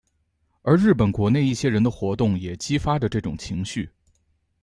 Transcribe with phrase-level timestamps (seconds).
[0.63, 3.87] 而日本国内一些人的活动也激发着这种情绪。